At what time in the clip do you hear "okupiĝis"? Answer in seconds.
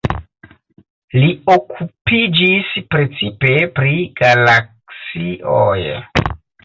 1.55-2.71